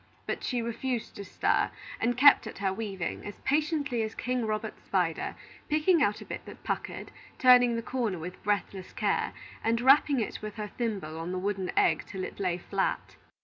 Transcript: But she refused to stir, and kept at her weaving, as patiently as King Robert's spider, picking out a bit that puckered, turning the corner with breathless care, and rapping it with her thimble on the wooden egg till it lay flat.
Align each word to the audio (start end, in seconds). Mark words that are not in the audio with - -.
But 0.25 0.43
she 0.43 0.63
refused 0.63 1.15
to 1.17 1.23
stir, 1.23 1.69
and 1.99 2.17
kept 2.17 2.47
at 2.47 2.57
her 2.57 2.73
weaving, 2.73 3.23
as 3.23 3.39
patiently 3.41 4.01
as 4.01 4.15
King 4.15 4.47
Robert's 4.47 4.81
spider, 4.83 5.35
picking 5.69 6.01
out 6.01 6.21
a 6.21 6.25
bit 6.25 6.43
that 6.45 6.63
puckered, 6.63 7.11
turning 7.37 7.75
the 7.75 7.83
corner 7.83 8.17
with 8.17 8.41
breathless 8.41 8.93
care, 8.93 9.31
and 9.63 9.79
rapping 9.79 10.19
it 10.19 10.41
with 10.41 10.55
her 10.55 10.69
thimble 10.75 11.19
on 11.19 11.31
the 11.31 11.37
wooden 11.37 11.71
egg 11.77 12.05
till 12.07 12.23
it 12.23 12.39
lay 12.39 12.57
flat. 12.57 13.15